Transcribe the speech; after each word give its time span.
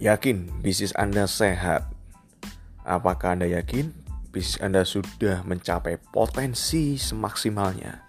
Yakin 0.00 0.64
bisnis 0.64 0.96
Anda 0.96 1.28
sehat? 1.28 1.84
Apakah 2.88 3.36
Anda 3.36 3.44
yakin 3.52 3.92
bisnis 4.32 4.56
Anda 4.56 4.88
sudah 4.88 5.44
mencapai 5.44 6.00
potensi 6.00 6.96
semaksimalnya? 6.96 8.00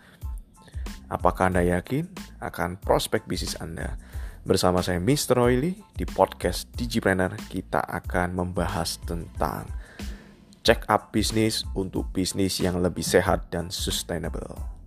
Apakah 1.11 1.51
Anda 1.51 1.67
yakin 1.67 2.07
akan 2.39 2.79
prospek 2.79 3.27
bisnis 3.27 3.59
Anda? 3.59 3.99
Bersama 4.47 4.79
saya 4.79 5.03
Mr. 5.03 5.35
Royli 5.35 5.75
di 5.91 6.07
podcast 6.07 6.71
Digipreneur 6.79 7.35
kita 7.51 7.83
akan 7.83 8.39
membahas 8.39 8.95
tentang 9.03 9.67
check 10.63 10.87
up 10.87 11.11
bisnis 11.11 11.67
untuk 11.75 12.07
bisnis 12.15 12.63
yang 12.63 12.79
lebih 12.79 13.03
sehat 13.03 13.51
dan 13.51 13.67
sustainable. 13.67 14.80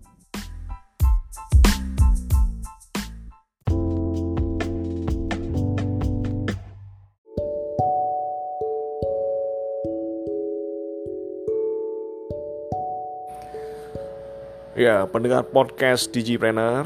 Ya, 14.85 15.09
pendengar 15.09 15.49
podcast 15.49 16.13
Digipreneur 16.13 16.85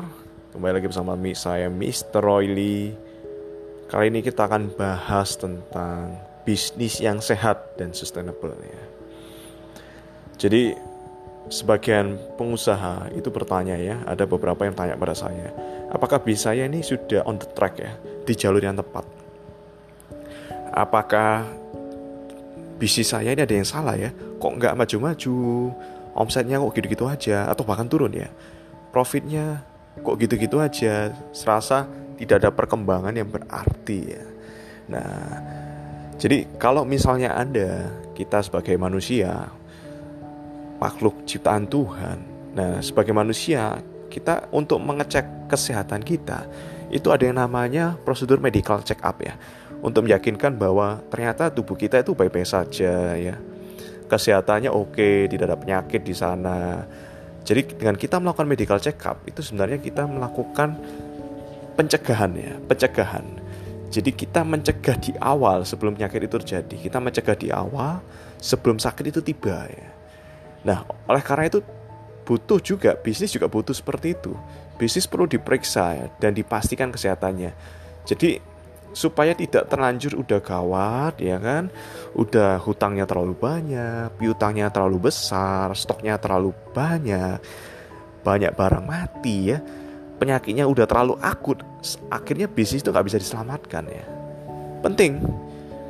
Kembali 0.55 0.79
lagi 0.79 0.87
bersama 0.87 1.19
saya 1.35 1.67
Mr. 1.67 2.23
Royli 2.23 2.95
Kali 3.91 4.07
ini 4.07 4.23
kita 4.23 4.47
akan 4.47 4.71
bahas 4.79 5.35
tentang 5.35 6.15
bisnis 6.47 7.03
yang 7.03 7.19
sehat 7.19 7.75
dan 7.75 7.91
sustainable 7.91 8.55
ya. 8.55 8.83
Jadi 10.39 10.79
sebagian 11.51 12.15
pengusaha 12.39 13.11
itu 13.19 13.35
bertanya 13.35 13.75
ya 13.75 13.99
Ada 14.07 14.31
beberapa 14.31 14.63
yang 14.63 14.79
tanya 14.79 14.95
pada 14.95 15.19
saya 15.19 15.51
Apakah 15.91 16.23
bisnis 16.23 16.47
saya 16.47 16.71
ini 16.71 16.87
sudah 16.87 17.27
on 17.27 17.43
the 17.43 17.51
track 17.51 17.83
ya 17.83 17.99
Di 17.99 18.39
jalur 18.39 18.63
yang 18.63 18.79
tepat 18.79 19.11
Apakah 20.71 21.51
bisnis 22.79 23.11
saya 23.11 23.35
ini 23.35 23.43
ada 23.43 23.55
yang 23.59 23.67
salah 23.67 23.99
ya 23.99 24.15
Kok 24.15 24.55
nggak 24.55 24.79
maju-maju 24.79 25.35
omsetnya 26.15 26.61
kok 26.61 26.73
gitu-gitu 26.77 27.05
aja 27.09 27.49
atau 27.49 27.65
bahkan 27.67 27.89
turun 27.89 28.13
ya. 28.15 28.29
Profitnya 28.93 29.65
kok 30.01 30.17
gitu-gitu 30.17 30.63
aja 30.63 31.13
serasa 31.35 31.89
tidak 32.19 32.45
ada 32.45 32.51
perkembangan 32.55 33.15
yang 33.15 33.29
berarti 33.29 33.99
ya. 34.15 34.25
Nah 34.91 35.23
jadi 36.19 36.47
kalau 36.59 36.83
misalnya 36.83 37.35
ada 37.35 37.93
kita 38.15 38.43
sebagai 38.43 38.75
manusia 38.75 39.51
makhluk 40.83 41.27
ciptaan 41.27 41.67
Tuhan 41.67 42.19
nah 42.55 42.83
sebagai 42.83 43.15
manusia 43.15 43.79
kita 44.11 44.51
untuk 44.51 44.83
mengecek 44.83 45.47
kesehatan 45.47 46.03
kita 46.03 46.49
itu 46.89 47.13
ada 47.13 47.29
yang 47.29 47.39
namanya 47.39 47.95
prosedur 48.03 48.41
medical 48.41 48.81
check 48.81 48.99
up 49.05 49.21
ya. 49.21 49.37
Untuk 49.79 50.11
meyakinkan 50.11 50.59
bahwa 50.59 50.99
ternyata 51.07 51.55
tubuh 51.55 51.79
kita 51.79 52.03
itu 52.03 52.11
baik-baik 52.11 52.51
saja 52.51 53.15
ya 53.15 53.39
kesehatannya 54.09 54.73
oke, 54.73 55.29
tidak 55.29 55.47
ada 55.53 55.59
penyakit 55.61 56.03
di 56.03 56.17
sana. 56.17 56.83
Jadi 57.45 57.77
dengan 57.77 57.97
kita 57.97 58.19
melakukan 58.19 58.49
medical 58.49 58.81
check 58.81 58.99
up 59.05 59.23
itu 59.25 59.41
sebenarnya 59.41 59.79
kita 59.81 60.05
melakukan 60.09 60.77
pencegahan 61.77 62.33
ya, 62.35 62.53
pencegahan. 62.67 63.25
Jadi 63.89 64.13
kita 64.13 64.45
mencegah 64.45 64.97
di 65.01 65.17
awal 65.17 65.65
sebelum 65.65 65.97
penyakit 65.97 66.29
itu 66.29 66.37
terjadi. 66.43 66.77
Kita 66.77 66.99
mencegah 67.01 67.37
di 67.39 67.49
awal 67.49 68.05
sebelum 68.37 68.77
sakit 68.77 69.05
itu 69.15 69.21
tiba 69.25 69.65
ya. 69.65 69.89
Nah, 70.67 70.85
oleh 71.09 71.23
karena 71.25 71.49
itu 71.49 71.65
butuh 72.29 72.61
juga 72.61 72.93
bisnis 73.01 73.33
juga 73.33 73.49
butuh 73.49 73.73
seperti 73.73 74.13
itu. 74.13 74.37
Bisnis 74.77 75.09
perlu 75.09 75.25
diperiksa 75.25 75.85
ya, 75.97 76.07
dan 76.21 76.37
dipastikan 76.37 76.93
kesehatannya. 76.93 77.57
Jadi 78.05 78.58
supaya 78.93 79.37
tidak 79.37 79.69
terlanjur 79.69 80.19
udah 80.19 80.41
gawat 80.41 81.21
ya 81.21 81.37
kan? 81.39 81.73
Udah 82.17 82.61
hutangnya 82.63 83.05
terlalu 83.05 83.37
banyak 83.37 84.15
piutangnya 84.17 84.73
terlalu 84.73 85.11
besar 85.11 85.73
stoknya 85.77 86.17
terlalu 86.17 86.53
banyak 86.73 87.39
banyak 88.23 88.53
barang 88.53 88.85
mati 88.85 89.55
ya. 89.55 89.59
Penyakitnya 90.19 90.67
udah 90.67 90.87
terlalu 90.89 91.15
akut 91.23 91.63
akhirnya 92.11 92.51
bisnis 92.51 92.83
itu 92.83 92.91
nggak 92.91 93.07
bisa 93.07 93.19
diselamatkan 93.23 93.85
ya. 93.87 94.05
Penting. 94.83 95.23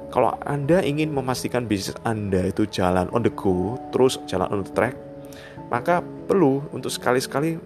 Kalau 0.08 0.32
anda 0.40 0.80
ingin 0.80 1.12
memastikan 1.12 1.68
bisnis 1.68 1.92
anda 2.00 2.48
itu 2.48 2.64
jalan 2.64 3.12
on 3.12 3.20
the 3.20 3.32
go 3.32 3.76
terus 3.92 4.16
jalan 4.24 4.48
on 4.48 4.64
the 4.64 4.72
track 4.72 4.96
maka 5.68 6.00
perlu 6.00 6.64
untuk 6.72 6.88
sekali-sekali 6.88 7.60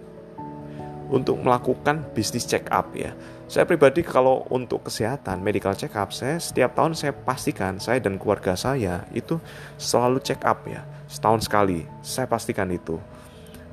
untuk 1.11 1.39
melakukan 1.39 2.03
bisnis 2.11 2.43
check 2.43 2.67
up 2.71 2.91
ya 2.95 3.15
saya 3.47 3.67
pribadi 3.67 4.01
kalau 4.01 4.47
untuk 4.49 4.87
kesehatan 4.87 5.43
medical 5.43 5.75
check 5.75 5.93
up 5.93 6.15
saya 6.15 6.39
setiap 6.39 6.73
tahun 6.73 6.95
saya 6.95 7.11
pastikan 7.13 7.77
saya 7.77 7.99
dan 7.99 8.17
keluarga 8.17 8.55
saya 8.55 9.03
itu 9.11 9.37
selalu 9.77 10.23
check 10.23 10.41
up 10.47 10.63
ya 10.65 10.81
setahun 11.11 11.45
sekali 11.45 11.85
saya 12.01 12.25
pastikan 12.25 12.71
itu 12.71 12.97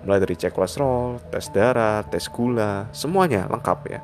mulai 0.00 0.16
dari 0.16 0.32
cek 0.32 0.56
kolesterol, 0.56 1.20
tes 1.28 1.52
darah, 1.52 2.00
tes 2.08 2.24
gula, 2.32 2.88
semuanya 2.88 3.44
lengkap 3.52 3.78
ya 3.92 4.00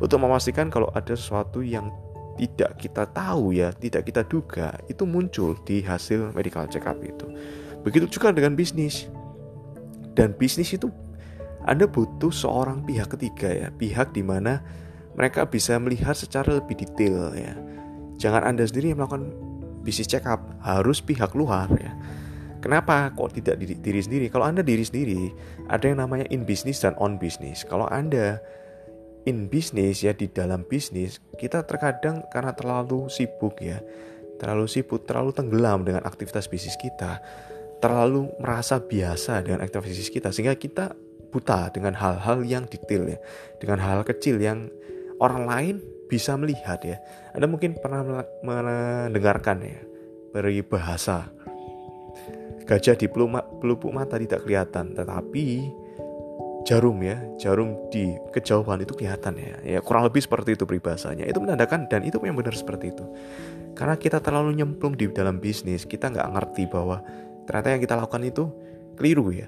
untuk 0.00 0.20
memastikan 0.20 0.68
kalau 0.68 0.92
ada 0.92 1.16
sesuatu 1.16 1.64
yang 1.64 1.88
tidak 2.36 2.76
kita 2.76 3.08
tahu 3.08 3.56
ya, 3.56 3.72
tidak 3.72 4.04
kita 4.04 4.22
duga 4.28 4.76
itu 4.92 5.08
muncul 5.08 5.56
di 5.64 5.80
hasil 5.80 6.36
medical 6.36 6.68
check 6.68 6.84
up 6.84 7.00
itu. 7.00 7.24
Begitu 7.80 8.20
juga 8.20 8.28
dengan 8.32 8.52
bisnis. 8.52 9.08
Dan 10.16 10.36
bisnis 10.36 10.72
itu 10.72 10.88
Anda 11.64 11.88
butuh 11.88 12.32
seorang 12.32 12.84
pihak 12.84 13.16
ketiga 13.16 13.48
ya, 13.52 13.68
pihak 13.72 14.12
di 14.12 14.20
mana 14.20 14.60
mereka 15.16 15.48
bisa 15.48 15.80
melihat 15.80 16.12
secara 16.12 16.60
lebih 16.60 16.76
detail 16.76 17.32
ya. 17.32 17.56
Jangan 18.20 18.44
Anda 18.52 18.68
sendiri 18.68 18.92
yang 18.92 19.00
melakukan 19.00 19.32
bisnis 19.80 20.08
check 20.08 20.28
up, 20.28 20.44
harus 20.60 21.00
pihak 21.00 21.32
luar 21.32 21.68
ya. 21.76 21.92
Kenapa 22.60 23.12
kok 23.12 23.36
tidak 23.36 23.60
diri, 23.60 23.78
diri 23.78 24.00
sendiri? 24.00 24.26
Kalau 24.28 24.44
Anda 24.48 24.60
diri 24.60 24.84
sendiri, 24.84 25.32
ada 25.72 25.84
yang 25.86 26.02
namanya 26.02 26.28
in 26.28 26.44
business 26.44 26.84
dan 26.84 26.96
on 27.00 27.16
business. 27.16 27.64
Kalau 27.64 27.88
Anda 27.88 28.40
in 29.28 29.46
business 29.46 30.02
ya 30.02 30.12
di 30.12 30.28
dalam 30.28 30.66
bisnis, 30.66 31.22
kita 31.36 31.64
terkadang 31.64 32.26
karena 32.32 32.52
terlalu 32.52 33.06
sibuk 33.06 33.60
ya, 33.62 33.80
terlalu 34.42 34.66
sibuk, 34.68 35.06
terlalu 35.06 35.32
tenggelam 35.32 35.86
dengan 35.86 36.02
aktivitas 36.04 36.50
bisnis 36.50 36.74
kita, 36.76 37.22
terlalu 37.78 38.28
merasa 38.42 38.82
biasa 38.82 39.46
dengan 39.46 39.62
aktivitas 39.62 39.92
bisnis 39.96 40.12
kita 40.12 40.28
sehingga 40.34 40.56
kita 40.58 40.92
buta 41.30 41.70
dengan 41.70 41.94
hal-hal 41.94 42.42
yang 42.42 42.64
detail 42.66 43.06
ya, 43.06 43.18
dengan 43.62 43.78
hal, 43.78 44.02
-hal 44.02 44.08
kecil 44.08 44.42
yang 44.42 44.66
orang 45.20 45.44
lain 45.48 45.74
bisa 46.06 46.38
melihat 46.38 46.78
ya. 46.86 47.02
Anda 47.34 47.50
mungkin 47.50 47.76
pernah 47.76 48.24
mendengarkan 48.44 49.58
ya 49.62 49.78
bahasa 50.68 51.32
gajah 52.66 52.98
di 52.98 53.06
pelupuk 53.08 53.88
mata 53.94 54.18
tidak 54.20 54.44
kelihatan, 54.44 54.92
tetapi 54.92 55.70
jarum 56.66 56.98
ya, 56.98 57.16
jarum 57.38 57.78
di 57.94 58.10
kejauhan 58.34 58.82
itu 58.82 58.92
kelihatan 58.92 59.38
ya. 59.38 59.54
Ya 59.62 59.78
kurang 59.80 60.04
lebih 60.04 60.20
seperti 60.20 60.58
itu 60.58 60.66
peribahasanya. 60.66 61.24
Itu 61.30 61.38
menandakan 61.40 61.86
dan 61.86 62.02
itu 62.02 62.18
yang 62.20 62.34
benar 62.34 62.52
seperti 62.58 62.90
itu. 62.90 63.06
Karena 63.78 63.94
kita 63.94 64.18
terlalu 64.18 64.58
nyemplung 64.58 64.98
di 64.98 65.06
dalam 65.08 65.38
bisnis, 65.38 65.86
kita 65.86 66.10
nggak 66.10 66.28
ngerti 66.36 66.66
bahwa 66.66 67.00
ternyata 67.46 67.68
yang 67.70 67.80
kita 67.80 67.94
lakukan 67.96 68.22
itu 68.26 68.44
keliru 68.98 69.30
ya. 69.30 69.46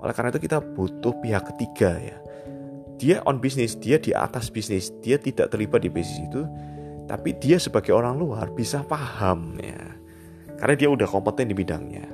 Oleh 0.00 0.14
karena 0.14 0.30
itu 0.32 0.40
kita 0.40 0.62
butuh 0.62 1.14
pihak 1.20 1.42
ketiga 1.52 1.98
ya 1.98 2.16
dia 2.98 3.22
on 3.24 3.38
bisnis, 3.38 3.78
dia 3.78 3.96
di 3.96 4.10
atas 4.10 4.50
bisnis, 4.50 4.90
dia 5.00 5.16
tidak 5.16 5.54
terlibat 5.54 5.86
di 5.86 5.90
bisnis 5.90 6.26
itu, 6.26 6.42
tapi 7.06 7.32
dia 7.38 7.56
sebagai 7.56 7.94
orang 7.94 8.18
luar 8.18 8.50
bisa 8.52 8.82
paham 8.82 9.54
ya, 9.62 9.78
karena 10.58 10.74
dia 10.74 10.88
udah 10.90 11.06
kompeten 11.06 11.48
di 11.48 11.56
bidangnya. 11.56 12.04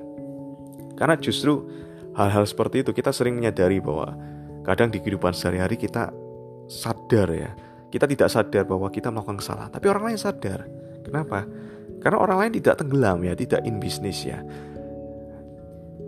Karena 0.94 1.18
justru 1.18 1.66
hal-hal 2.14 2.46
seperti 2.46 2.86
itu 2.86 2.94
kita 2.94 3.10
sering 3.10 3.34
menyadari 3.34 3.82
bahwa 3.82 4.14
kadang 4.62 4.92
di 4.92 5.02
kehidupan 5.02 5.34
sehari-hari 5.34 5.74
kita 5.74 6.12
sadar 6.70 7.28
ya, 7.32 7.50
kita 7.90 8.04
tidak 8.04 8.28
sadar 8.30 8.62
bahwa 8.68 8.86
kita 8.92 9.08
melakukan 9.10 9.40
kesalahan, 9.40 9.72
tapi 9.72 9.88
orang 9.90 10.12
lain 10.12 10.20
sadar. 10.20 10.68
Kenapa? 11.02 11.48
Karena 12.04 12.20
orang 12.20 12.38
lain 12.44 12.52
tidak 12.60 12.76
tenggelam 12.84 13.24
ya, 13.24 13.32
tidak 13.32 13.64
in 13.64 13.80
bisnis 13.80 14.28
ya. 14.28 14.44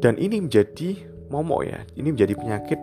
Dan 0.04 0.20
ini 0.20 0.44
menjadi 0.44 0.92
momok 1.32 1.60
ya, 1.64 1.80
ini 1.96 2.12
menjadi 2.12 2.36
penyakit 2.36 2.76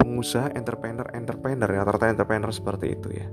pengusaha 0.00 0.56
entrepreneur 0.56 1.06
entrepreneur 1.12 1.68
ya 1.68 1.84
rata 1.84 2.08
entrepreneur 2.08 2.50
seperti 2.50 2.96
itu 2.96 3.08
ya. 3.12 3.28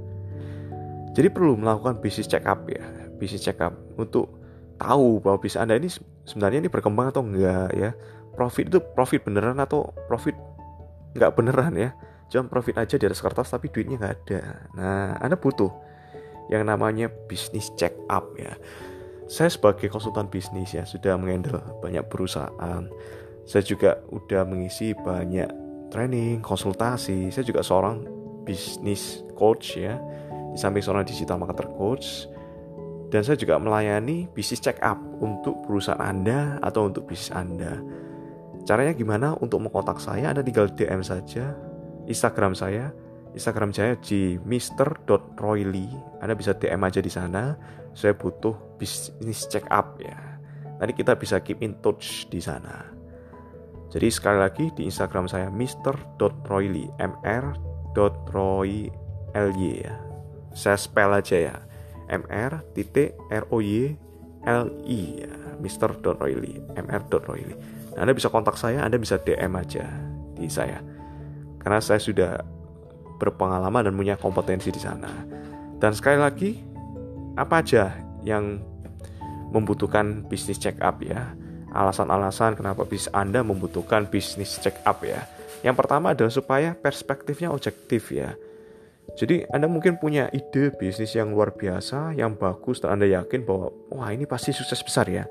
Jadi 1.16 1.34
perlu 1.34 1.58
melakukan 1.58 1.98
bisnis 2.04 2.30
check 2.30 2.46
up 2.46 2.68
ya 2.70 2.84
bisnis 3.18 3.42
check 3.42 3.58
up 3.60 3.74
untuk 3.98 4.30
tahu 4.78 5.18
bahwa 5.20 5.42
bisnis 5.42 5.58
anda 5.58 5.74
ini 5.74 5.90
sebenarnya 6.24 6.68
ini 6.68 6.70
berkembang 6.70 7.10
atau 7.10 7.26
enggak 7.26 7.74
ya. 7.74 7.92
Profit 8.38 8.70
itu 8.70 8.80
profit 8.94 9.26
beneran 9.26 9.58
atau 9.58 9.90
profit 10.06 10.38
nggak 11.18 11.34
beneran 11.34 11.74
ya. 11.74 11.90
Cuma 12.30 12.46
profit 12.46 12.78
aja 12.78 12.96
di 13.00 13.06
atas 13.10 13.24
kertas 13.24 13.50
tapi 13.50 13.74
duitnya 13.74 13.98
nggak 13.98 14.16
ada. 14.22 14.42
Nah 14.78 15.18
anda 15.18 15.34
butuh 15.34 15.74
yang 16.54 16.70
namanya 16.70 17.10
bisnis 17.26 17.74
check 17.76 17.98
up 18.08 18.38
ya. 18.38 18.54
Saya 19.28 19.52
sebagai 19.52 19.92
konsultan 19.92 20.32
bisnis 20.32 20.72
ya 20.72 20.88
sudah 20.88 21.18
mengendal 21.20 21.60
banyak 21.82 22.06
perusahaan. 22.08 22.88
Saya 23.44 23.64
juga 23.64 24.00
udah 24.14 24.48
mengisi 24.48 24.96
banyak 24.96 25.67
training, 25.90 26.44
konsultasi. 26.44 27.32
Saya 27.32 27.44
juga 27.44 27.64
seorang 27.64 28.06
bisnis 28.44 29.24
coach 29.36 29.80
ya. 29.80 30.00
Di 30.54 30.58
samping 30.58 30.82
seorang 30.82 31.06
digital 31.06 31.38
marketer 31.38 31.70
coach, 31.76 32.26
Dan 33.08 33.24
saya 33.24 33.40
juga 33.40 33.56
melayani 33.56 34.28
bisnis 34.36 34.60
check 34.60 34.84
up 34.84 35.00
untuk 35.24 35.64
perusahaan 35.64 36.04
Anda 36.04 36.60
atau 36.60 36.92
untuk 36.92 37.08
bisnis 37.08 37.32
Anda. 37.32 37.80
Caranya 38.68 38.92
gimana? 38.92 39.32
Untuk 39.40 39.64
mengkontak 39.64 40.04
saya, 40.04 40.36
Anda 40.36 40.44
tinggal 40.44 40.68
DM 40.76 41.00
saja 41.08 41.56
Instagram 42.08 42.52
saya. 42.52 42.92
Instagram 43.32 43.72
saya 43.72 43.96
di 44.04 44.36
mr.royly. 44.44 45.88
Anda 46.20 46.34
bisa 46.34 46.52
DM 46.52 46.84
aja 46.84 47.00
di 47.00 47.12
sana. 47.12 47.56
Saya 47.96 48.12
butuh 48.12 48.76
bisnis 48.76 49.46
check 49.48 49.64
up 49.72 50.04
ya. 50.04 50.18
Nanti 50.84 50.92
kita 50.92 51.16
bisa 51.16 51.40
keep 51.40 51.62
in 51.62 51.78
touch 51.80 52.28
di 52.28 52.44
sana. 52.44 52.97
Jadi 53.88 54.08
sekali 54.12 54.40
lagi 54.44 54.68
di 54.76 54.84
Instagram 54.84 55.32
saya 55.32 55.48
mr.royly, 55.48 56.92
mr.royly 57.00 58.92
ya. 59.80 59.96
Saya 60.52 60.76
spell 60.76 61.16
aja 61.16 61.38
ya. 61.38 61.56
mr 62.08 62.64
titik 62.72 63.16
r 63.32 63.44
o 63.52 63.60
y 63.60 63.96
l 64.48 64.66
i 64.88 65.24
ya. 65.24 65.32
mr.royly, 65.60 66.62
mr.royly. 66.76 67.56
Nah, 67.96 68.06
anda 68.06 68.14
bisa 68.14 68.30
kontak 68.30 68.60
saya, 68.60 68.86
Anda 68.86 69.02
bisa 69.02 69.18
DM 69.18 69.58
aja 69.58 69.90
di 70.38 70.46
saya. 70.52 70.84
Karena 71.58 71.82
saya 71.82 71.98
sudah 71.98 72.38
berpengalaman 73.18 73.90
dan 73.90 73.98
punya 73.98 74.16
kompetensi 74.16 74.70
di 74.70 74.78
sana. 74.78 75.10
Dan 75.82 75.98
sekali 75.98 76.22
lagi, 76.22 76.62
apa 77.34 77.66
aja 77.66 77.98
yang 78.22 78.62
membutuhkan 79.50 80.30
bisnis 80.30 80.62
check 80.62 80.78
up 80.80 81.02
ya? 81.02 81.34
Alasan-alasan 81.72 82.56
kenapa 82.56 82.88
bisnis 82.88 83.12
Anda 83.12 83.44
membutuhkan 83.44 84.08
bisnis 84.08 84.60
check 84.60 84.80
up 84.88 85.04
ya. 85.04 85.28
Yang 85.66 85.76
pertama 85.84 86.14
adalah 86.14 86.32
supaya 86.32 86.78
perspektifnya 86.78 87.50
objektif 87.50 88.14
ya. 88.14 88.38
Jadi 89.18 89.48
Anda 89.50 89.66
mungkin 89.66 89.98
punya 89.98 90.30
ide 90.30 90.70
bisnis 90.76 91.16
yang 91.18 91.34
luar 91.34 91.56
biasa, 91.56 92.14
yang 92.14 92.38
bagus 92.38 92.84
dan 92.84 93.00
Anda 93.00 93.08
yakin 93.10 93.48
bahwa 93.48 93.74
wah 93.90 94.12
ini 94.14 94.30
pasti 94.30 94.54
sukses 94.54 94.84
besar 94.84 95.10
ya. 95.10 95.26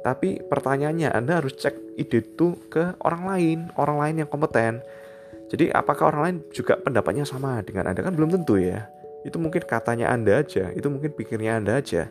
Tapi 0.00 0.40
pertanyaannya 0.40 1.12
Anda 1.12 1.42
harus 1.42 1.58
cek 1.58 1.98
ide 1.98 2.22
itu 2.22 2.56
ke 2.70 2.94
orang 3.02 3.22
lain, 3.26 3.58
orang 3.76 3.96
lain 3.98 4.14
yang 4.24 4.28
kompeten. 4.30 4.80
Jadi 5.50 5.74
apakah 5.74 6.14
orang 6.14 6.22
lain 6.22 6.36
juga 6.54 6.78
pendapatnya 6.78 7.26
sama 7.26 7.58
dengan 7.66 7.90
Anda 7.90 8.06
kan 8.06 8.14
belum 8.14 8.30
tentu 8.30 8.56
ya. 8.60 8.86
Itu 9.26 9.42
mungkin 9.42 9.66
katanya 9.66 10.14
Anda 10.14 10.40
aja, 10.40 10.70
itu 10.72 10.86
mungkin 10.86 11.10
pikirnya 11.12 11.58
Anda 11.58 11.82
aja. 11.82 12.08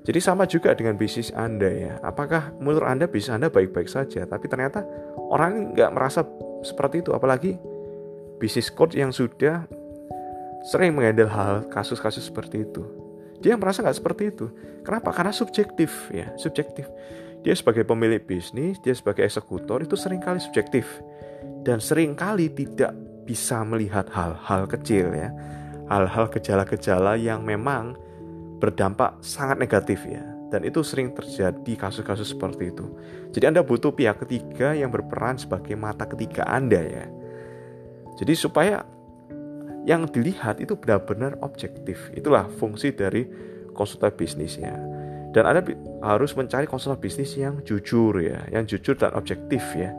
Jadi 0.00 0.18
sama 0.18 0.48
juga 0.48 0.72
dengan 0.72 0.96
bisnis 0.96 1.28
Anda 1.36 1.68
ya. 1.68 1.94
Apakah 2.00 2.56
menurut 2.56 2.88
Anda 2.88 3.04
bisnis 3.04 3.36
Anda 3.36 3.52
baik-baik 3.52 3.88
saja, 3.88 4.24
tapi 4.24 4.48
ternyata 4.48 4.80
orang 5.28 5.76
nggak 5.76 5.92
merasa 5.92 6.24
seperti 6.64 7.04
itu, 7.04 7.12
apalagi 7.12 7.60
bisnis 8.40 8.72
coach 8.72 8.96
yang 8.96 9.12
sudah 9.12 9.68
sering 10.72 10.96
mengendal 10.96 11.28
hal 11.28 11.54
kasus-kasus 11.68 12.32
seperti 12.32 12.64
itu. 12.64 12.84
Dia 13.40 13.56
merasa 13.56 13.84
nggak 13.84 13.96
seperti 14.00 14.32
itu. 14.32 14.48
Kenapa? 14.84 15.12
Karena 15.12 15.32
subjektif 15.32 16.08
ya, 16.12 16.32
subjektif. 16.40 16.88
Dia 17.40 17.56
sebagai 17.56 17.88
pemilik 17.88 18.20
bisnis, 18.20 18.76
dia 18.84 18.92
sebagai 18.92 19.24
eksekutor 19.24 19.80
itu 19.84 19.96
sering 19.96 20.20
kali 20.20 20.40
subjektif 20.40 20.84
dan 21.64 21.80
sering 21.80 22.12
kali 22.16 22.52
tidak 22.52 22.92
bisa 23.24 23.64
melihat 23.64 24.08
hal-hal 24.12 24.68
kecil 24.68 25.12
ya, 25.12 25.32
hal-hal 25.88 26.28
gejala-gejala 26.28 27.16
yang 27.16 27.44
memang 27.44 27.96
berdampak 28.60 29.18
sangat 29.24 29.56
negatif 29.56 30.04
ya. 30.06 30.22
Dan 30.52 30.66
itu 30.66 30.82
sering 30.82 31.14
terjadi 31.14 31.72
kasus-kasus 31.78 32.36
seperti 32.36 32.74
itu. 32.74 32.86
Jadi 33.32 33.54
Anda 33.54 33.62
butuh 33.64 33.94
pihak 33.94 34.26
ketiga 34.26 34.74
yang 34.74 34.90
berperan 34.92 35.38
sebagai 35.38 35.78
mata 35.78 36.04
ketiga 36.04 36.44
Anda 36.44 36.82
ya. 36.82 37.06
Jadi 38.18 38.34
supaya 38.34 38.82
yang 39.86 40.04
dilihat 40.10 40.60
itu 40.60 40.76
benar-benar 40.76 41.38
objektif. 41.40 42.12
Itulah 42.12 42.50
fungsi 42.58 42.92
dari 42.92 43.24
konsultan 43.72 44.12
bisnisnya. 44.12 44.74
Dan 45.30 45.46
Anda 45.46 45.62
harus 46.02 46.34
mencari 46.34 46.66
konsultan 46.66 46.98
bisnis 46.98 47.38
yang 47.38 47.62
jujur 47.62 48.18
ya, 48.18 48.42
yang 48.50 48.66
jujur 48.66 48.98
dan 48.98 49.14
objektif 49.14 49.62
ya. 49.78 49.94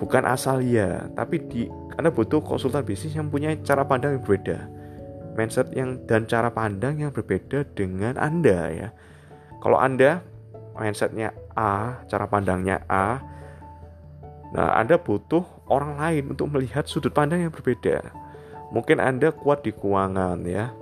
Bukan 0.00 0.24
asal 0.24 0.64
ya, 0.64 1.04
tapi 1.12 1.44
di 1.44 1.68
Anda 2.00 2.08
butuh 2.08 2.40
konsultan 2.40 2.80
bisnis 2.80 3.12
yang 3.12 3.28
punya 3.28 3.52
cara 3.60 3.84
pandang 3.84 4.16
yang 4.16 4.24
berbeda 4.24 4.75
mindset 5.36 5.68
yang 5.76 6.02
dan 6.08 6.24
cara 6.24 6.48
pandang 6.48 6.98
yang 6.98 7.12
berbeda 7.12 7.68
dengan 7.76 8.16
Anda 8.16 8.60
ya. 8.72 8.88
Kalau 9.60 9.76
Anda 9.76 10.24
mindsetnya 10.74 11.36
A, 11.52 12.02
cara 12.08 12.24
pandangnya 12.26 12.82
A, 12.88 13.20
nah 14.56 14.76
Anda 14.80 14.96
butuh 14.96 15.44
orang 15.68 16.00
lain 16.00 16.32
untuk 16.32 16.48
melihat 16.50 16.88
sudut 16.88 17.12
pandang 17.12 17.44
yang 17.44 17.52
berbeda. 17.52 18.00
Mungkin 18.72 18.98
Anda 18.98 19.30
kuat 19.30 19.62
di 19.62 19.70
keuangan 19.70 20.42
ya, 20.48 20.72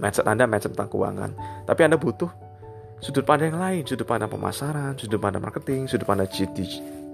mindset 0.00 0.26
Anda 0.26 0.48
mindset 0.48 0.74
tentang 0.74 0.90
keuangan, 0.90 1.30
tapi 1.68 1.80
Anda 1.84 2.00
butuh 2.00 2.32
sudut 2.98 3.22
pandang 3.22 3.54
yang 3.54 3.60
lain, 3.62 3.82
sudut 3.86 4.08
pandang 4.08 4.32
pemasaran, 4.32 4.96
sudut 4.98 5.20
pandang 5.20 5.44
marketing, 5.44 5.86
sudut 5.86 6.08
pandang 6.08 6.28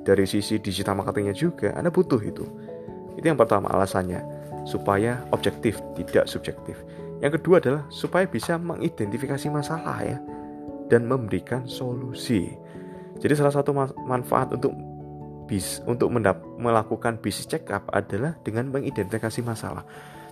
dari 0.05 0.25
sisi 0.29 0.61
digital 0.61 0.97
marketingnya 0.97 1.35
juga, 1.35 1.73
Anda 1.75 1.89
butuh 1.91 2.21
itu. 2.23 2.45
Itu 3.15 3.25
yang 3.25 3.39
pertama 3.39 3.71
alasannya 3.71 4.34
supaya 4.65 5.21
objektif, 5.31 5.81
tidak 5.97 6.29
subjektif. 6.29 6.81
Yang 7.21 7.41
kedua 7.41 7.57
adalah 7.61 7.83
supaya 7.89 8.29
bisa 8.29 8.61
mengidentifikasi 8.61 9.49
masalah 9.49 10.01
ya 10.05 10.19
dan 10.93 11.09
memberikan 11.09 11.65
solusi. 11.65 12.53
Jadi 13.21 13.33
salah 13.39 13.55
satu 13.55 13.73
manfaat 14.05 14.53
untuk 14.53 14.75
bis 15.45 15.81
untuk 15.85 16.09
mendap 16.11 16.41
melakukan 16.57 17.21
bisnis 17.21 17.49
check 17.49 17.69
up 17.71 17.89
adalah 17.93 18.37
dengan 18.43 18.69
mengidentifikasi 18.73 19.41
masalah. 19.45 19.85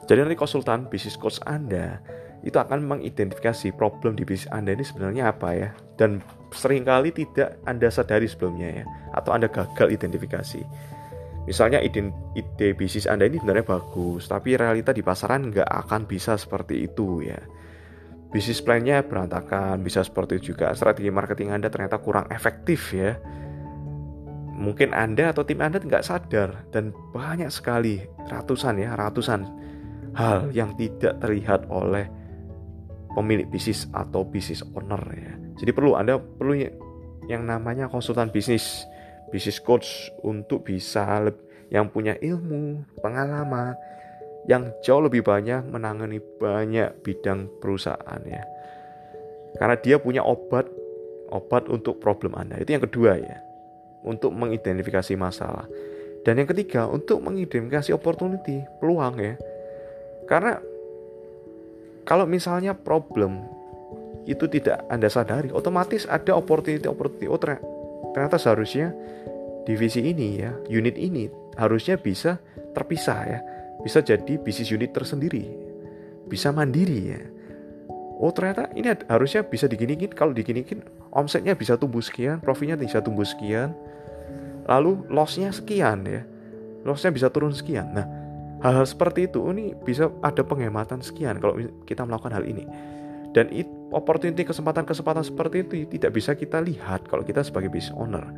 Jadi 0.09 0.27
nanti 0.27 0.37
konsultan 0.37 0.91
bisnis 0.91 1.15
coach 1.15 1.39
Anda 1.47 2.03
itu 2.43 2.59
akan 2.59 2.83
mengidentifikasi 2.91 3.71
problem 3.79 4.19
di 4.19 4.27
bisnis 4.27 4.51
Anda 4.51 4.75
ini 4.75 4.83
sebenarnya 4.83 5.31
apa 5.31 5.49
ya 5.55 5.71
dan 5.95 6.19
sering 6.51 6.83
kali 6.83 7.15
tidak 7.15 7.55
Anda 7.63 7.87
sadari 7.87 8.27
sebelumnya 8.27 8.83
ya 8.83 8.85
atau 9.15 9.31
Anda 9.31 9.47
gagal 9.47 9.95
identifikasi. 9.95 10.61
Misalnya 11.43 11.83
ide, 11.83 12.15
ide 12.39 12.69
bisnis 12.79 13.11
Anda 13.11 13.27
ini 13.27 13.43
sebenarnya 13.43 13.67
bagus, 13.67 14.31
tapi 14.31 14.55
realita 14.55 14.95
di 14.95 15.03
pasaran 15.03 15.51
nggak 15.51 15.67
akan 15.67 16.07
bisa 16.07 16.39
seperti 16.39 16.87
itu 16.87 17.27
ya. 17.27 17.39
Bisnis 18.33 18.63
plannya 18.65 19.05
berantakan, 19.05 19.83
bisa 19.85 20.01
seperti 20.07 20.41
itu 20.41 20.55
juga. 20.55 20.73
Strategi 20.73 21.11
marketing 21.13 21.53
Anda 21.53 21.69
ternyata 21.69 22.01
kurang 22.01 22.31
efektif 22.31 22.95
ya. 22.95 23.19
Mungkin 24.57 24.95
Anda 24.95 25.35
atau 25.35 25.43
tim 25.43 25.59
Anda 25.61 25.83
nggak 25.83 26.07
sadar 26.07 26.71
dan 26.71 26.95
banyak 27.11 27.51
sekali 27.51 28.01
ratusan 28.31 28.79
ya, 28.79 28.95
ratusan 28.95 29.41
hal 30.15 30.55
yang 30.55 30.79
tidak 30.79 31.19
terlihat 31.19 31.67
oleh 31.69 32.07
pemilik 33.13 33.51
bisnis 33.51 33.91
atau 33.93 34.25
bisnis 34.25 34.65
owner 34.73 35.03
ya. 35.13 35.33
Jadi 35.61 35.71
perlu 35.75 35.99
Anda 35.99 36.17
perlu 36.17 36.55
yang 37.29 37.45
namanya 37.45 37.91
konsultan 37.91 38.33
bisnis 38.33 38.87
bisnis 39.33 39.59
coach 39.59 40.13
untuk 40.21 40.69
bisa 40.69 41.33
yang 41.73 41.89
punya 41.89 42.21
ilmu, 42.21 42.85
pengalaman 43.01 43.73
yang 44.45 44.69
jauh 44.85 45.01
lebih 45.01 45.25
banyak 45.25 45.65
menangani 45.65 46.21
banyak 46.21 47.01
bidang 47.01 47.49
perusahaan 47.63 48.21
ya. 48.29 48.45
Karena 49.57 49.77
dia 49.81 49.97
punya 49.97 50.21
obat 50.21 50.69
obat 51.33 51.65
untuk 51.73 51.97
problem 51.97 52.37
Anda. 52.37 52.61
Itu 52.61 52.77
yang 52.77 52.85
kedua 52.85 53.17
ya. 53.17 53.41
Untuk 54.05 54.35
mengidentifikasi 54.37 55.17
masalah. 55.17 55.65
Dan 56.23 56.39
yang 56.39 56.49
ketiga, 56.51 56.87
untuk 56.87 57.23
mengidentifikasi 57.25 57.91
opportunity, 57.97 58.63
peluang 58.79 59.17
ya. 59.19 59.35
Karena 60.29 60.61
kalau 62.03 62.27
misalnya 62.27 62.75
problem 62.75 63.43
itu 64.27 64.47
tidak 64.47 64.87
Anda 64.87 65.11
sadari, 65.11 65.51
otomatis 65.51 66.07
ada 66.07 66.35
opportunity 66.39 66.87
opportunity. 66.87 67.27
Oh 67.27 67.39
ternyata 68.11 68.37
seharusnya 68.37 68.91
divisi 69.63 70.03
ini 70.03 70.43
ya, 70.43 70.51
unit 70.67 70.99
ini 70.99 71.31
harusnya 71.55 71.95
bisa 72.01 72.43
terpisah 72.75 73.21
ya. 73.29 73.41
Bisa 73.83 73.99
jadi 73.99 74.39
bisnis 74.39 74.71
unit 74.71 74.95
tersendiri. 74.95 75.47
Bisa 76.27 76.55
mandiri 76.55 77.01
ya. 77.15 77.23
Oh 78.23 78.31
ternyata 78.31 78.71
ini 78.79 78.87
harusnya 79.11 79.43
bisa 79.43 79.67
diginikin 79.67 80.15
kalau 80.15 80.31
diginikin 80.31 80.87
omsetnya 81.11 81.59
bisa 81.59 81.75
tumbuh 81.75 81.99
sekian, 81.99 82.39
profitnya 82.39 82.79
bisa 82.79 83.03
tumbuh 83.03 83.27
sekian, 83.27 83.75
lalu 84.71 85.03
lossnya 85.11 85.51
sekian 85.51 86.07
ya, 86.07 86.23
lossnya 86.87 87.11
bisa 87.11 87.27
turun 87.35 87.51
sekian. 87.51 87.91
Nah 87.91 88.07
hal-hal 88.63 88.87
seperti 88.87 89.27
itu 89.27 89.43
ini 89.51 89.75
bisa 89.75 90.07
ada 90.23 90.47
penghematan 90.47 91.03
sekian 91.03 91.43
kalau 91.43 91.59
kita 91.83 92.07
melakukan 92.07 92.39
hal 92.39 92.47
ini. 92.47 92.63
Dan 93.33 93.49
it, 93.49 93.69
opportunity 93.97 94.45
kesempatan-kesempatan 94.45 95.25
seperti 95.25 95.65
itu 95.65 95.89
tidak 95.89 96.13
bisa 96.13 96.37
kita 96.37 96.61
lihat 96.61 97.09
kalau 97.09 97.25
kita 97.25 97.41
sebagai 97.41 97.73
business 97.73 97.97
owner 97.97 98.29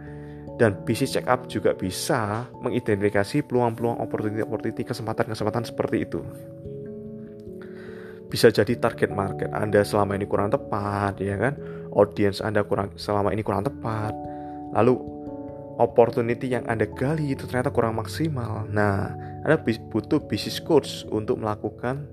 dan 0.55 0.79
bisnis 0.87 1.11
check 1.11 1.27
up 1.27 1.51
juga 1.51 1.75
bisa 1.75 2.47
mengidentifikasi 2.63 3.43
peluang-peluang 3.51 3.99
opportunity-opportunity 3.99 4.87
kesempatan-kesempatan 4.87 5.67
seperti 5.67 6.07
itu. 6.07 6.23
Bisa 8.31 8.51
jadi 8.51 8.75
target 8.79 9.11
market 9.15 9.51
Anda 9.51 9.83
selama 9.83 10.15
ini 10.15 10.27
kurang 10.27 10.55
tepat, 10.55 11.19
ya 11.23 11.39
kan? 11.39 11.59
Audience 11.95 12.39
Anda 12.43 12.63
kurang 12.63 12.95
selama 12.95 13.35
ini 13.35 13.43
kurang 13.43 13.67
tepat. 13.67 14.15
Lalu 14.75 14.95
opportunity 15.79 16.51
yang 16.51 16.67
Anda 16.71 16.87
gali 16.87 17.35
itu 17.35 17.47
ternyata 17.51 17.75
kurang 17.75 17.99
maksimal. 17.99 18.67
Nah, 18.71 19.11
Anda 19.43 19.59
butuh 19.63 20.23
bisnis 20.27 20.63
coach 20.63 21.03
untuk 21.11 21.43
melakukan 21.43 22.07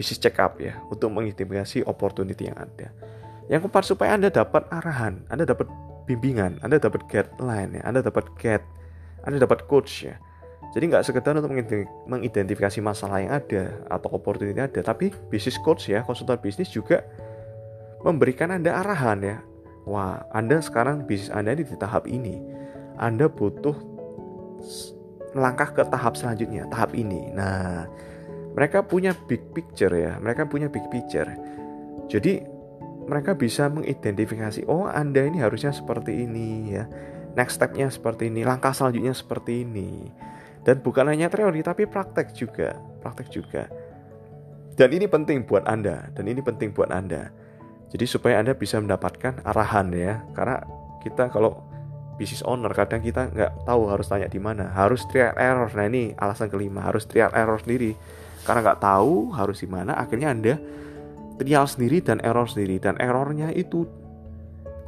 bisnis 0.00 0.16
check 0.16 0.40
up 0.40 0.56
ya 0.56 0.80
untuk 0.88 1.12
mengidentifikasi 1.12 1.84
opportunity 1.84 2.48
yang 2.48 2.56
ada. 2.56 2.88
Yang 3.52 3.68
keempat 3.68 3.84
supaya 3.84 4.16
Anda 4.16 4.32
dapat 4.32 4.64
arahan, 4.72 5.28
Anda 5.28 5.44
dapat 5.44 5.68
bimbingan, 6.08 6.64
Anda 6.64 6.80
dapat 6.80 7.04
guideline 7.04 7.76
ya, 7.76 7.82
Anda 7.84 8.00
dapat 8.00 8.32
guide, 8.40 8.64
Anda 9.28 9.36
dapat 9.36 9.68
coach 9.68 10.08
ya. 10.08 10.16
Jadi 10.72 10.88
nggak 10.88 11.04
sekedar 11.04 11.36
untuk 11.36 11.52
mengidentifikasi 12.08 12.80
masalah 12.80 13.20
yang 13.20 13.36
ada 13.36 13.76
atau 13.92 14.08
opportunity 14.16 14.56
yang 14.56 14.72
ada, 14.72 14.80
tapi 14.80 15.12
bisnis 15.28 15.60
coach 15.60 15.92
ya, 15.92 16.00
konsultan 16.00 16.40
bisnis 16.40 16.72
juga 16.72 17.04
memberikan 18.00 18.56
Anda 18.56 18.80
arahan 18.80 19.20
ya. 19.20 19.36
Wah, 19.84 20.24
Anda 20.32 20.64
sekarang 20.64 21.04
bisnis 21.04 21.28
Anda 21.28 21.52
ini 21.52 21.68
di 21.68 21.76
tahap 21.76 22.08
ini. 22.08 22.40
Anda 22.96 23.28
butuh 23.28 23.76
langkah 25.36 25.74
ke 25.74 25.82
tahap 25.90 26.14
selanjutnya, 26.16 26.70
tahap 26.70 26.94
ini. 26.94 27.34
Nah, 27.34 27.90
mereka 28.56 28.82
punya 28.82 29.14
big 29.14 29.54
picture 29.54 29.92
ya, 29.92 30.18
mereka 30.18 30.46
punya 30.46 30.66
big 30.66 30.86
picture. 30.90 31.28
Jadi 32.10 32.42
mereka 33.06 33.34
bisa 33.34 33.66
mengidentifikasi, 33.70 34.66
oh 34.70 34.86
Anda 34.86 35.26
ini 35.26 35.42
harusnya 35.42 35.74
seperti 35.74 36.26
ini 36.26 36.74
ya. 36.74 36.84
Next 37.38 37.62
stepnya 37.62 37.86
seperti 37.86 38.26
ini, 38.26 38.42
langkah 38.42 38.74
selanjutnya 38.74 39.14
seperti 39.14 39.62
ini 39.62 40.10
dan 40.60 40.84
bukan 40.84 41.08
hanya 41.08 41.32
teori 41.32 41.64
tapi 41.64 41.88
praktek 41.88 42.36
juga, 42.36 42.76
praktek 43.00 43.28
juga. 43.32 43.64
Dan 44.76 44.92
ini 44.96 45.08
penting 45.08 45.44
buat 45.44 45.64
Anda, 45.68 46.08
dan 46.16 46.24
ini 46.28 46.40
penting 46.40 46.72
buat 46.72 46.88
Anda. 46.88 47.32
Jadi 47.90 48.04
supaya 48.06 48.40
Anda 48.40 48.56
bisa 48.56 48.80
mendapatkan 48.80 49.44
arahan 49.44 49.92
ya, 49.92 50.24
karena 50.32 50.62
kita 51.04 51.28
kalau 51.32 51.64
bisnis 52.16 52.44
owner 52.44 52.72
kadang 52.76 53.00
kita 53.00 53.32
nggak 53.32 53.64
tahu 53.64 53.88
harus 53.88 54.08
tanya 54.08 54.28
di 54.28 54.40
mana, 54.40 54.72
harus 54.72 55.04
trial 55.08 55.36
error. 55.36 55.68
Nah 55.72 55.86
ini 55.88 56.12
alasan 56.16 56.52
kelima, 56.52 56.84
harus 56.84 57.08
trial 57.08 57.32
error 57.32 57.60
sendiri. 57.60 57.96
Karena 58.42 58.60
nggak 58.64 58.80
tahu 58.80 59.32
harus 59.36 59.60
di 59.60 59.68
mana, 59.68 59.96
akhirnya 59.96 60.32
Anda 60.32 60.54
trial 61.36 61.66
sendiri 61.68 62.00
dan 62.04 62.18
error 62.24 62.48
sendiri. 62.48 62.80
Dan 62.80 62.96
errornya 63.00 63.52
itu 63.52 63.84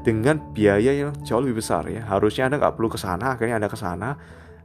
dengan 0.03 0.41
biaya 0.53 0.91
yang 0.93 1.13
jauh 1.23 1.41
lebih 1.45 1.63
besar 1.63 1.87
ya. 1.87 2.03
Harusnya 2.09 2.49
Anda 2.51 2.59
nggak 2.59 2.75
perlu 2.75 2.89
ke 2.91 2.99
sana, 2.99 3.37
akhirnya 3.37 3.61
Anda 3.61 3.71
ke 3.71 3.79
sana 3.79 4.17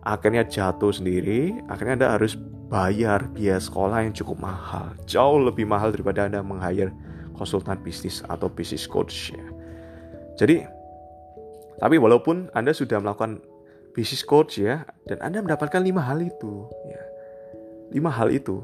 akhirnya 0.08 0.48
jatuh 0.48 0.96
sendiri, 0.96 1.68
akhirnya 1.68 2.00
Anda 2.00 2.10
harus 2.16 2.40
bayar 2.72 3.28
biaya 3.28 3.60
sekolah 3.60 4.08
yang 4.08 4.16
cukup 4.16 4.40
mahal, 4.40 4.96
jauh 5.04 5.44
lebih 5.44 5.68
mahal 5.68 5.92
daripada 5.92 6.32
Anda 6.32 6.40
meng-hire 6.40 6.96
konsultan 7.36 7.84
bisnis 7.84 8.24
atau 8.24 8.48
bisnis 8.48 8.88
coach 8.88 9.36
ya. 9.36 9.46
Jadi, 10.40 10.64
tapi 11.84 12.00
walaupun 12.00 12.48
Anda 12.56 12.72
sudah 12.72 13.04
melakukan 13.04 13.44
bisnis 13.92 14.24
coach 14.24 14.64
ya, 14.64 14.88
dan 15.12 15.20
Anda 15.20 15.44
mendapatkan 15.44 15.84
lima 15.84 16.00
hal 16.08 16.24
itu, 16.24 16.72
ya, 16.88 17.04
lima 17.92 18.08
hal 18.08 18.32
itu. 18.32 18.64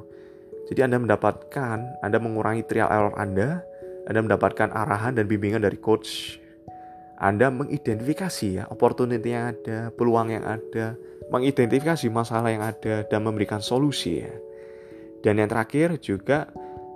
Jadi 0.74 0.90
Anda 0.90 0.98
mendapatkan, 0.98 2.02
Anda 2.02 2.18
mengurangi 2.18 2.66
trial 2.66 2.90
error 2.90 3.14
Anda, 3.14 3.62
Anda 4.10 4.26
mendapatkan 4.26 4.74
arahan 4.74 5.14
dan 5.14 5.30
bimbingan 5.30 5.62
dari 5.62 5.78
coach. 5.78 6.42
Anda 7.22 7.54
mengidentifikasi 7.54 8.48
ya 8.58 8.66
opportunity 8.74 9.38
yang 9.38 9.54
ada, 9.54 9.94
peluang 9.94 10.34
yang 10.34 10.42
ada, 10.42 10.98
mengidentifikasi 11.30 12.10
masalah 12.10 12.50
yang 12.50 12.66
ada 12.66 13.06
dan 13.06 13.22
memberikan 13.22 13.62
solusi 13.62 14.26
ya. 14.26 14.34
Dan 15.22 15.38
yang 15.38 15.54
terakhir 15.54 16.02
juga 16.02 16.50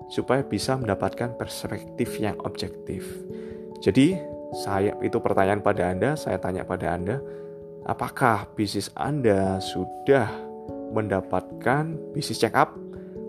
supaya 0.10 0.42
bisa 0.42 0.74
mendapatkan 0.74 1.38
perspektif 1.38 2.18
yang 2.18 2.34
objektif. 2.50 3.06
Jadi 3.78 4.18
saya 4.66 4.98
itu 5.06 5.22
pertanyaan 5.22 5.62
pada 5.62 5.94
Anda, 5.94 6.18
saya 6.18 6.42
tanya 6.42 6.66
pada 6.66 6.98
Anda, 6.98 7.22
apakah 7.86 8.50
bisnis 8.58 8.90
Anda 8.98 9.62
sudah 9.62 10.34
mendapatkan 10.98 12.18
bisnis 12.18 12.42
check 12.42 12.58
up? 12.58 12.87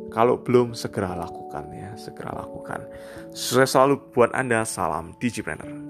Kalau 0.09 0.41
belum 0.41 0.73
segera 0.73 1.13
lakukan 1.13 1.69
ya, 1.73 1.93
segera 2.01 2.33
lakukan. 2.33 2.85
Sukses 3.33 3.73
selalu 3.73 4.01
buat 4.13 4.33
Anda, 4.33 4.65
salam 4.65 5.13
Digipreneur. 5.21 5.88